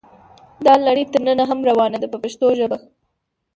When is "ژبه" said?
2.59-2.77